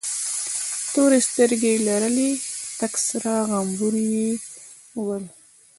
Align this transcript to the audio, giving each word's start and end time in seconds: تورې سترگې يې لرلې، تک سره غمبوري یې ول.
تورې 0.93 1.19
سترگې 1.27 1.71
يې 1.75 1.83
لرلې، 1.87 2.31
تک 2.79 2.93
سره 3.07 3.31
غمبوري 3.49 4.05
یې 4.17 4.31
ول. 5.05 5.23